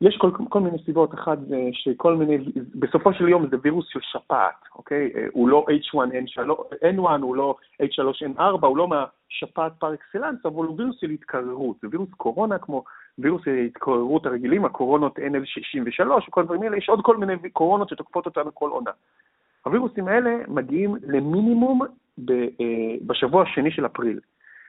[0.01, 2.37] יש כל, כל מיני סיבות, אחד זה שכל מיני,
[2.75, 5.11] בסופו של יום זה וירוס של שפעת, אוקיי?
[5.31, 11.09] הוא לא H1N1, הוא לא H3N4, הוא לא מהשפעת פר אקסלנס, אבל הוא וירוס של
[11.09, 12.83] התקררות, זה וירוס קורונה כמו
[13.19, 18.55] וירוס התקררות הרגילים, הקורונות NL63 וכל הדברים האלה, יש עוד כל מיני קורונות שתוקפות אותנו
[18.55, 18.91] כל עונה.
[19.65, 21.81] הווירוסים האלה מגיעים למינימום
[23.07, 24.19] בשבוע השני של אפריל.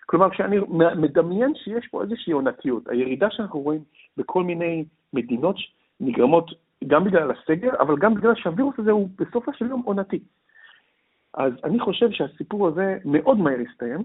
[0.06, 0.56] כלומר, כשאני
[0.96, 3.84] מדמיין שיש פה איזושהי עונתיות, הירידה שאנחנו רואים
[4.16, 5.56] בכל מיני מדינות
[6.00, 6.50] נגרמות
[6.86, 10.18] גם בגלל הסגר, אבל גם בגלל שהווירוס הזה הוא בסופו של יום עונתי.
[11.34, 14.02] אז אני חושב שהסיפור הזה מאוד מהר יסתיים.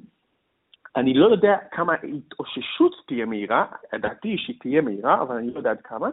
[0.96, 5.58] אני לא יודע כמה התאוששות תהיה מהירה, דעתי היא שהיא תהיה מהירה, אבל אני לא
[5.58, 6.10] יודע עד כמה.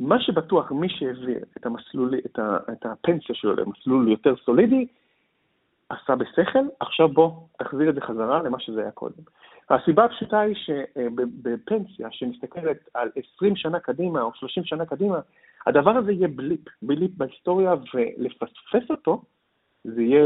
[0.00, 1.66] מה שבטוח, מי שהעביר את,
[2.26, 2.38] את,
[2.72, 4.86] את הפנסיה שלו למסלול יותר סולידי,
[5.92, 9.22] עשה בשכל, עכשיו בוא תחזיר את זה חזרה למה שזה היה קודם.
[9.70, 15.20] הסיבה הפשוטה היא שבפנסיה שמסתכלת על 20 שנה קדימה או 30 שנה קדימה,
[15.66, 19.22] הדבר הזה יהיה בליפ, בליפ בהיסטוריה, ולפספס אותו
[19.84, 20.24] זה יהיה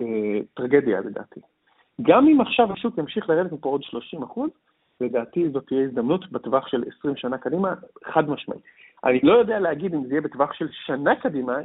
[0.00, 1.40] אה, טרגדיה לדעתי.
[2.02, 4.50] גם אם עכשיו השוק ימשיך לרדת מפה עוד 30 אחוז,
[5.00, 8.62] לדעתי זאת תהיה הזדמנות בטווח של 20 שנה קדימה, חד משמעית.
[9.04, 11.56] אני לא יודע להגיד אם זה יהיה בטווח של שנה קדימה,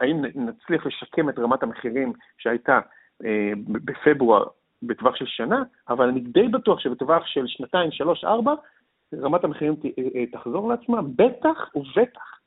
[0.00, 2.80] האם נצליח לשקם את רמת המחירים שהייתה
[3.24, 4.44] אה, בפברואר
[4.82, 8.54] בטווח של שנה, אבל אני די בטוח שבטווח של שנתיים, שלוש, ארבע,
[9.14, 12.40] רמת המחירים אה, אה, תחזור לעצמה, בטח ובטח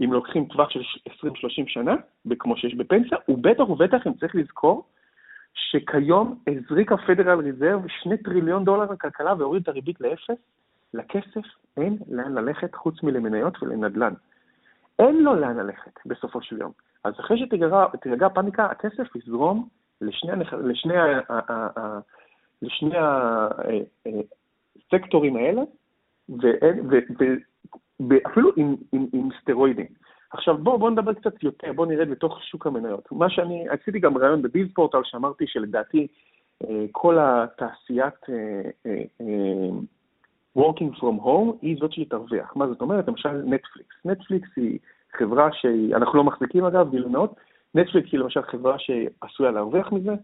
[0.00, 1.24] אם לוקחים טווח של 20-30
[1.66, 1.94] שנה,
[2.38, 4.84] כמו שיש בפנסיה, ובטח ובטח אם צריך לזכור
[5.54, 10.40] שכיום הזריק הפדרל ריזרב שני טריליון דולר לכלכלה והוריד את הריבית לאפס,
[10.94, 11.46] לכסף
[11.76, 14.12] אין לאן ללכת חוץ מלמניות ולנדל"ן.
[14.98, 16.72] אין לו לאן ללכת בסופו של יום.
[17.04, 19.68] אז אחרי שתירגע הפאניקה, הכסף יזרום
[20.00, 20.94] לשני, לשני,
[22.62, 22.94] לשני
[24.76, 25.62] הסקטורים האלה,
[28.00, 29.86] ואפילו עם, עם, עם סטרואידים.
[30.30, 33.12] עכשיו בואו בוא נדבר קצת יותר, בואו נרד לתוך שוק המניות.
[33.12, 36.06] מה שאני, עשיתי גם ראיון בביז פורטל שאמרתי שלדעתי
[36.62, 39.02] אה, כל התעשיית אה, אה,
[40.58, 42.56] working from home היא זאת שתרוויח.
[42.56, 43.08] מה זאת אומרת?
[43.08, 43.96] למשל נטפליקס.
[44.04, 44.78] נטפליקס היא
[45.12, 47.34] חברה שאנחנו לא מחזיקים אגב, גילוי נאות.
[47.74, 50.14] נטפליקס היא למשל חברה שעשויה להרוויח מזה,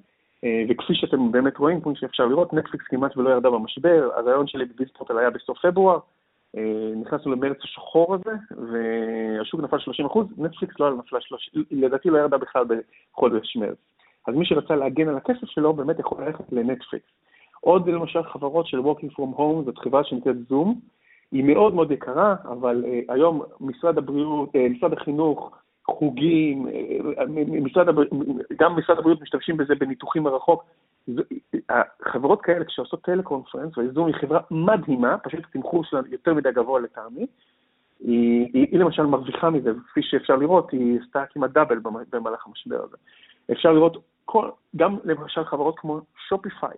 [0.69, 4.89] וכפי שאתם באמת רואים, כמו שאפשר לראות, נטפליקס כמעט ולא ירדה במשבר, הרעיון שלי בביז
[4.99, 5.99] פורטל היה בסוף פברואר,
[6.57, 12.19] אה, נכנסנו למרץ השחור הזה, והשוק נפל 30 אחוז, נטפליקס לא נפלה 30, לדעתי לא
[12.19, 12.65] ירדה בכלל
[13.13, 13.77] בחודש מרץ.
[14.29, 17.07] אז מי שרצה להגן על הכסף שלו, באמת יכול ללכת לנטפליקס.
[17.61, 20.81] עוד למשל חברות של Working From Home, זאת חברה שנקראת זום,
[21.33, 25.51] היא מאוד מאוד יקרה, אבל uh, היום משרד הבריאות, uh, משרד החינוך,
[25.85, 27.23] חוגים, uh,
[27.63, 28.03] משרד הבר...
[28.59, 30.65] גם משרד הבריאות משתמשים בזה בניתוחים מרחוק,
[32.03, 37.27] חברות כאלה כשעושות טלקונפרנס, וזום היא חברה מדהימה, פשוט התמחור שלה יותר מדי גבוה לטעמי,
[38.01, 41.79] היא, היא, היא למשל מרוויחה מזה, וכפי שאפשר לראות, היא עשתה כמעט דאבל
[42.13, 42.97] במהלך המשבר הזה.
[43.53, 46.77] אפשר לראות כל, גם למשל חברות כמו שופיפיי,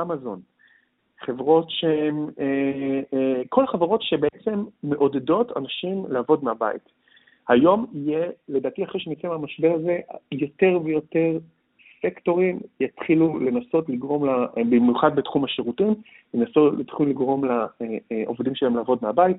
[0.00, 0.40] אמזון,
[1.20, 6.82] חברות שהן, אה, אה, כל החברות שבעצם מעודדות אנשים לעבוד מהבית.
[7.48, 9.98] היום יהיה, לדעתי אחרי שנצא מהמשבר הזה,
[10.32, 11.38] יותר ויותר
[12.02, 15.94] סקטורים יתחילו לנסות לגרום, לה, במיוחד בתחום השירותים,
[16.34, 17.44] ינסו יתחילו לגרום
[18.10, 19.36] לעובדים שלהם לעבוד מהבית.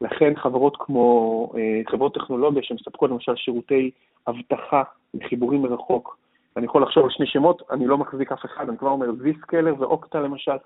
[0.00, 3.90] לכן חברות כמו אה, חברות טכנולוגיה שמספקות למשל שירותי
[4.28, 4.82] אבטחה
[5.14, 6.18] לחיבורים מרחוק,
[6.56, 9.74] אני יכול לחשוב על שני שמות, אני לא מחזיק אף אחד, אני כבר אומר זיסקלר
[9.78, 10.56] ואוקטה למשל.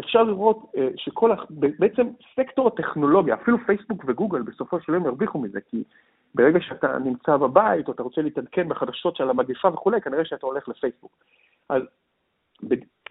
[0.00, 5.60] אפשר לראות אה, שכל, בעצם סקטור הטכנולוגיה, אפילו פייסבוק וגוגל בסופו של יום ירוויחו מזה,
[5.60, 5.84] כי
[6.34, 10.68] ברגע שאתה נמצא בבית, או אתה רוצה להתעדכן בחדשות של המגפה וכולי, כנראה שאתה הולך
[10.68, 11.16] לפייסבוק.
[11.68, 11.82] אז,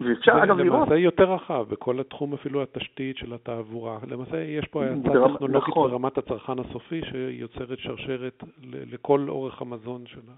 [0.00, 0.80] ואפשר אגב לראות...
[0.80, 3.98] למעשה יותר רחב, בכל התחום אפילו התשתית של התעבורה.
[4.08, 5.90] למעשה יש פה האצה טכנולוגית נכון.
[5.90, 10.34] ברמת הצרכן הסופי, שיוצרת שרשרת לכל אורך המזון שלה.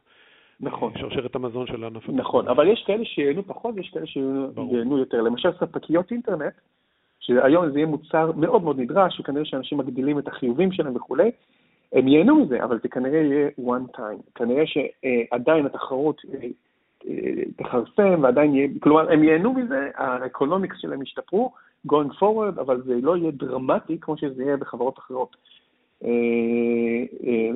[0.60, 0.92] נכון.
[0.98, 2.08] שרשרת המזון של הענף.
[2.08, 5.20] נכון, אבל יש כאלה שייהנו פחות ויש כאלה שייהנו יותר.
[5.20, 6.52] למשל ספקיות אינטרנט,
[7.20, 11.30] שהיום זה יהיה מוצר מאוד מאוד נדרש, וכנראה שאנשים מגדילים את החיובים שלהם וכולי,
[11.92, 14.22] הם ייהנו מזה, אבל זה כנראה יהיה one time.
[14.34, 16.48] כנראה שעדיין התחרות אה,
[17.08, 21.52] אה, תכרסם ועדיין יהיה, כלומר, הם ייהנו מזה, האקונומיקס שלהם ישתפרו,
[21.88, 25.36] going forward, אבל זה לא יהיה דרמטי כמו שזה יהיה בחברות אחרות.
[26.04, 26.10] אה,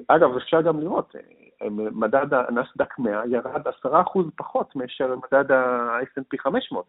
[0.08, 1.14] אגב, אפשר גם לראות,
[1.70, 3.90] מדד הנסדק 100 ירד 10%
[4.36, 6.84] פחות מאשר מדד ה-S&P 500.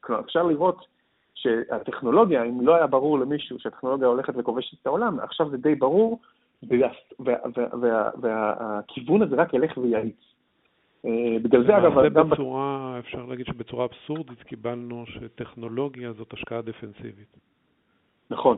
[0.00, 0.86] כלומר, אפשר לראות
[1.34, 6.20] שהטכנולוגיה, אם לא היה ברור למישהו שהטכנולוגיה הולכת וכובשת את העולם, עכשיו זה די ברור,
[8.22, 10.20] והכיוון הזה רק ילך ויעיץ.
[11.42, 12.30] בגלל זה, אגב, גם...
[12.30, 17.36] בצורה, אפשר להגיד שבצורה אבסורדית קיבלנו שטכנולוגיה זאת השקעה דפנסיבית.
[18.30, 18.56] נכון.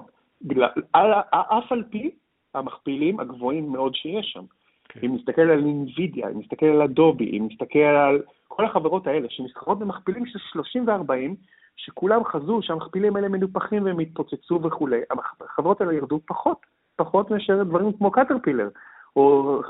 [1.30, 2.10] אף על פי
[2.54, 4.44] המכפילים הגבוהים מאוד שיש שם.
[4.92, 5.00] כן.
[5.06, 9.78] אם נסתכל על אינווידיה, אם נסתכל על אדובי, אם נסתכל על כל החברות האלה שמסחרות
[9.78, 11.34] במכפילים של 30 ו-40,
[11.76, 15.00] שכולם חזו שהמכפילים האלה מנופחים והם התפוצצו וכולי,
[15.40, 16.58] החברות האלה ירדו פחות,
[16.96, 18.68] פחות מאשר דברים כמו קטרפילר,
[19.16, 19.60] או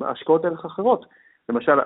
[0.00, 1.06] השקעות ערך אחרות.
[1.48, 1.78] למשל,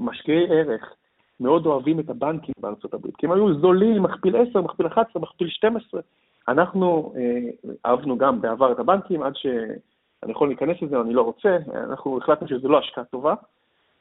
[0.00, 0.94] משקיעי ערך
[1.40, 5.48] מאוד אוהבים את הבנקים בארצות הברית, כי הם היו זולים, מכפיל 10, מכפיל 11, מכפיל
[5.48, 6.00] 12.
[6.48, 9.32] אנחנו אה, אהבנו גם בעבר את הבנקים, עד
[10.24, 13.34] שאני יכול להיכנס לזה, אני לא רוצה, אנחנו החלטנו שזו לא השקעה טובה.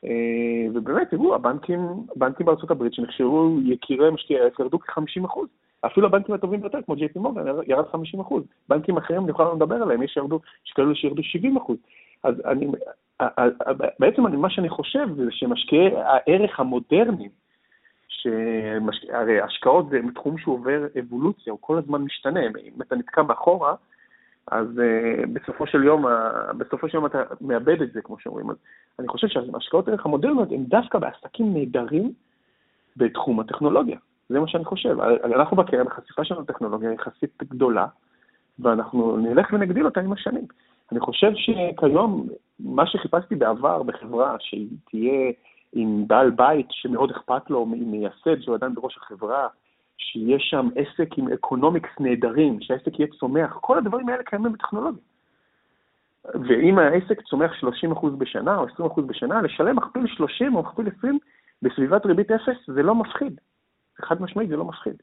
[0.06, 1.80] אה, ובאמת, תראו, הבנקים,
[2.16, 5.48] הבנקים בארצות הברית שנחשבו יקירי משקיעי העץ ירדו כ-50 אחוז.
[5.86, 8.44] אפילו הבנקים הטובים ביותר, כמו ג'ייפי מורגן, ירד 50 אחוז.
[8.70, 11.78] בנקים אחרים, אני יכול לדבר עליהם, יש שירדו, יש שירדו 70 אחוז.
[12.24, 12.68] אז אני,
[14.00, 17.32] בעצם אני, מה שאני חושב זה שמשקיעי הערך המודרניים,
[18.08, 23.76] שהרי השקעות זה תחום שהוא עובר אבולוציה, הוא כל הזמן משתנה, אם אתה נתקע מאחורה,
[24.52, 26.10] אז uh, בסופו של יום, uh,
[26.58, 28.50] בסופו של יום אתה מאבד את זה, כמו שאומרים.
[28.50, 28.56] אז
[29.00, 32.12] אני חושב שההשקעות הערך המודרניות הן דווקא בעסקים נהדרים
[32.98, 33.98] בתחום הטכנולוגיה.
[34.30, 34.98] זה מה שאני חושב.
[35.24, 37.86] אנחנו בקרן, החשיפה שלנו לטכנולוגיה היא יחסית גדולה,
[38.60, 40.46] ואנחנו נלך ונגדיל אותה עם השנים.
[40.92, 42.28] אני חושב שכיום,
[42.60, 45.32] מה שחיפשתי בעבר בחברה, שהיא תהיה
[45.74, 49.48] עם בעל בית שמאוד אכפת לו, עם מייסד שהוא עדיין בראש החברה,
[49.98, 55.02] שיש שם עסק עם economics נהדרים, שהעסק יהיה צומח, כל הדברים האלה קיימים בטכנולוגיה.
[56.26, 57.52] ואם העסק צומח
[57.94, 61.20] 30% בשנה או 20% בשנה, לשלם מכפיל 30 או מכפיל 20
[61.62, 63.40] בסביבת ריבית אפס זה לא מפחיד.
[64.02, 64.96] חד משמעית זה לא מפחיד.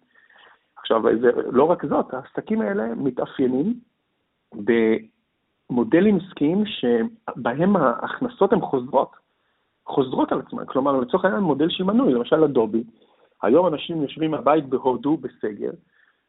[0.76, 3.74] עכשיו, זה, לא רק זאת, העסקים האלה מתאפיינים
[5.70, 9.12] במודלים עסקיים שבהם ההכנסות הן חוזרות,
[9.86, 10.64] חוזרות על עצמן.
[10.66, 12.84] כלומר, לצורך העניין מודל של מנוי, למשל אדובי,
[13.42, 15.70] היום אנשים יושבים בבית בהודו בסגר,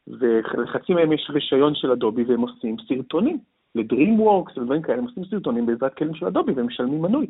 [0.06, 3.38] ולחצי מהם יש רישיון של אדובי והם עושים סרטונים.
[3.74, 7.26] לדרימוורקס ודברים כאלה, הם עושים סרטונים בעזרת כלים של אדובי והם משלמים מנוי.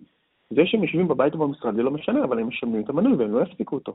[0.50, 3.34] זה שהם יושבים בבית או במשרד זה לא משנה, אבל הם משלמים את המנוי והם
[3.34, 3.94] לא יפסיקו אותו.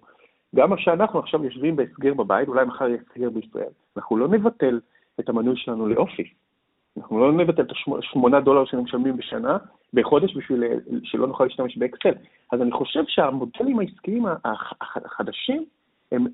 [0.55, 4.79] גם כשאנחנו עכשיו יושבים בהסגר בבית, אולי מחר יהיה הסגר בישראל, אנחנו לא נבטל
[5.19, 6.27] את המנוי שלנו לאופיס.
[6.97, 9.57] אנחנו לא נבטל את השמונה דולר שהם משלמים בשנה,
[9.93, 10.63] בחודש, בשביל
[11.03, 12.13] שלא נוכל להשתמש באקסל.
[12.51, 14.25] אז אני חושב שהמודלים העסקיים
[14.81, 15.65] החדשים
[16.11, 16.27] הם,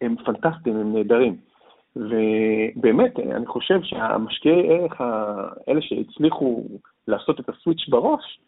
[0.00, 1.36] הם פנטסטיים, הם נהדרים.
[1.96, 6.64] ובאמת, אני חושב שהמשקיעי ערך האלה שהצליחו
[7.08, 8.40] לעשות את הסוויץ' בראש,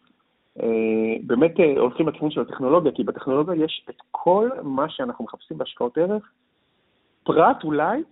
[0.61, 5.57] אה, באמת אה, הולכים לכיוון של הטכנולוגיה, כי בטכנולוגיה יש את כל מה שאנחנו מחפשים
[5.57, 6.31] בהשקעות ערך,
[7.23, 8.03] פרט אולי,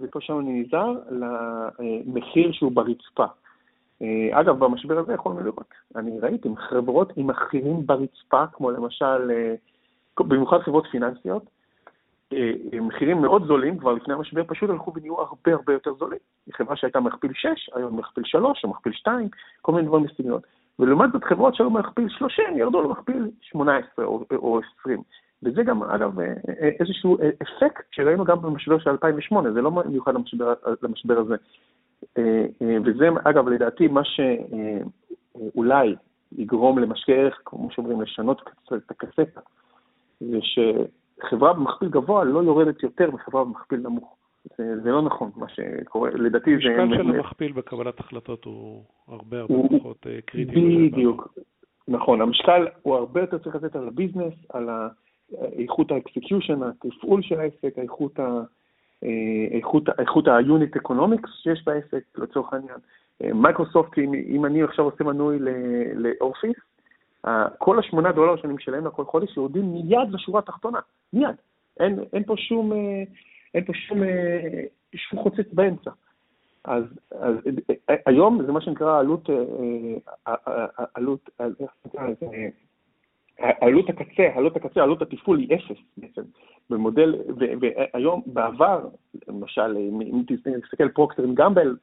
[0.00, 3.26] ופה שם אני נזהר, למחיר שהוא ברצפה.
[4.02, 9.30] אה, אגב, במשבר הזה יכולנו לראות, אני ראיתי חברות עם מחירים ברצפה, כמו למשל,
[10.20, 11.42] במיוחד חברות פיננסיות,
[12.82, 16.18] מחירים מאוד זולים, כבר לפני המשבר פשוט הלכו ונהיו הרבה הרבה יותר זולים.
[16.52, 19.28] חברה שהייתה מכפיל 6, היום מכפיל 3 או מכפיל 2,
[19.62, 20.40] כל מיני דברים בסגנון.
[20.78, 25.02] ולעומת זאת חברות שהיו מכפיל 30 ירדו למכפיל 18 או, או 20.
[25.42, 26.26] וזה גם, אגב, אה,
[26.60, 31.36] אה, איזשהו אה, אפקט שראינו גם במשבר של 2008, זה לא מיוחד למשבר, למשבר הזה.
[32.84, 35.94] וזה, אגב, לדעתי, מה שאולי
[36.32, 38.42] יגרום למשקיעי ערך, כמו שאומרים, לשנות
[38.72, 39.40] את הקסטה,
[40.20, 40.38] זה
[41.22, 44.16] שחברה במכפיל גבוה לא יורדת יותר מחברה במכפיל נמוך.
[44.58, 46.82] זה, זה לא נכון, מה שקורה, לדעתי זה...
[46.82, 50.88] המשקל של המכפיל בקבלת החלטות הוא הרבה הרבה הוא, פחות אה, קריטי.
[50.90, 51.34] בדיוק,
[51.88, 54.68] נכון, המשקל הוא הרבה יותר צריך לתת על הביזנס, על
[55.58, 58.40] איכות ה execution, התפעול של העסק, איכות ה...
[59.04, 62.78] אה, איכות, איכות ה-unit economics שיש בעסק, לצורך העניין.
[63.22, 65.38] אה, מייקרוסופט, אם, אם אני עכשיו עושה מנוי
[65.94, 66.56] לאופיס,
[67.58, 70.78] כל השמונה דולר שאני משלם לה כל חודש יורדים מיד לשורה התחתונה,
[71.12, 71.36] מיד.
[71.80, 72.72] אין, אין פה שום,
[73.54, 74.62] אין פה שום, אה,
[74.94, 75.90] שום חוצץ באמצע.
[76.64, 77.34] אז, אז
[77.90, 81.30] אה, היום זה מה שנקרא עלות, אה, עלות,
[83.60, 86.22] עלות הקצה, עלות הקצה, עלות התפעול היא אפס בעצם.
[86.70, 87.14] במודל,
[87.60, 88.88] והיום, בעבר,
[89.28, 90.22] למשל, אם
[90.62, 91.76] תסתכל פרוקטר גמבל,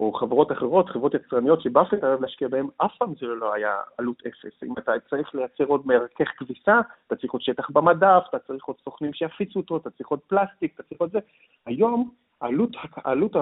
[0.00, 4.22] או חברות אחרות, חברות יצרניות שבאפט אוהב להשקיע בהן, אף פעם זה לא היה עלות
[4.26, 4.62] אפס.
[4.62, 8.76] אם אתה צריך לייצר עוד מרכך כביסה, אתה צריך עוד שטח במדף, אתה צריך עוד
[8.84, 11.18] סוכנים שיפיצו אותו, אתה צריך עוד פלסטיק, אתה צריך עוד זה.
[11.66, 12.70] היום, עלות,
[13.04, 13.32] עלות,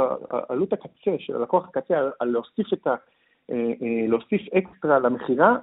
[0.49, 2.97] עלות הקצה של הלקוח הקצה, על להוסיף, ה, אה,
[3.57, 5.57] אה, להוסיף אקסטרה למכירה,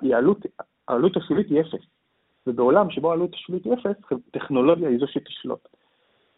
[0.87, 1.85] העלות השולית היא אפס.
[2.47, 5.67] ובעולם שבו העלות השולית היא אפס, טכנולוגיה היא זו שתשלוט.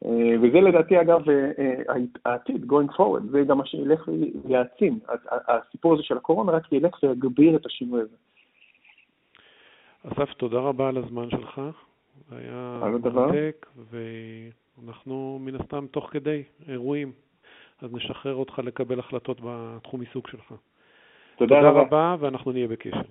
[0.05, 1.95] אה, וזה לדעתי, אגב, אה, אה,
[2.25, 4.09] העתיד, going forward, זה גם מה שילך
[4.45, 4.99] להעצים.
[5.47, 8.15] הסיפור הזה של הקורונה רק ילך ויגביר את השינוי הזה.
[10.07, 11.61] אסף, תודה רבה על הזמן שלך.
[12.29, 12.81] זה היה
[13.13, 17.11] מרתק, ואנחנו מן הסתם תוך כדי אירועים,
[17.81, 20.53] אז נשחרר אותך לקבל החלטות בתחום עיסוק שלך.
[21.37, 23.01] תודה, תודה רבה, ואנחנו נהיה בקשר.